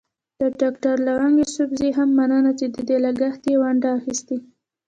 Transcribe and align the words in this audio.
د 0.39 0.41
ډاکټر 0.59 0.95
لونګ 1.05 1.35
يوسفزي 1.41 1.89
هم 1.97 2.09
مننه 2.17 2.51
چې 2.59 2.65
د 2.75 2.77
دې 2.87 2.97
لګښت 3.05 3.39
کې 3.43 3.51
يې 3.53 3.59
ونډه 3.61 3.89
اخيستې. 3.97 4.37